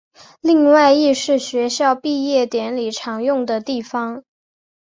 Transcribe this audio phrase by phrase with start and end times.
[0.39, 4.23] 另外亦是学校毕业典礼常用的地方。